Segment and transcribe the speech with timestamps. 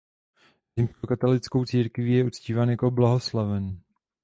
[0.77, 3.81] Římskokatolickou církví je uctíván jako blahoslavený.